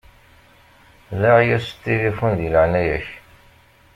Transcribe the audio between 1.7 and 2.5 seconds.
s tilifun di